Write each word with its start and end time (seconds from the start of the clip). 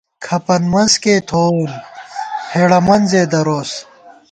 کھپن 0.25 0.61
مَنز 0.73 0.93
کېئ 1.03 1.19
تھووون، 1.27 1.69
ہېڑہ 2.51 2.79
منزے 2.87 3.23
دَروس 3.31 3.71